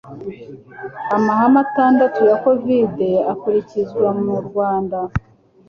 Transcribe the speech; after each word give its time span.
Amahame 1.15 1.57
atandatu 1.65 2.19
ya 2.29 2.35
covid 2.43 2.97
akurikizwa 3.31 4.07
mu 4.23 4.35
Rwanda. 4.47 4.99